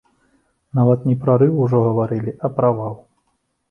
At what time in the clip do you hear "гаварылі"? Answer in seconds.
1.91-2.39